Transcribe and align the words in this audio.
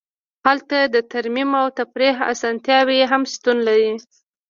هلته 0.45 0.77
د 0.93 0.95
ترمیم 1.11 1.49
او 1.61 1.67
تفریح 1.79 2.15
اسانتیاوې 2.33 2.99
هم 3.11 3.21
شتون 3.33 3.57
لري 3.67 3.91